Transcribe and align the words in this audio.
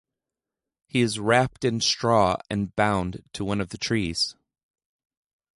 He 0.87 1.01
is 1.01 1.19
wrapped 1.19 1.63
in 1.63 1.79
straw 1.79 2.37
and 2.49 2.75
bound 2.75 3.21
to 3.33 3.45
one 3.45 3.61
of 3.61 3.69
the 3.69 3.77
trees. 3.77 4.33